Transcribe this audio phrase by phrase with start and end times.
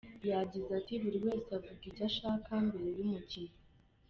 [0.29, 3.55] Yagize ati ‘Buri wese avuga ibyo ashaka mbere y’umukino.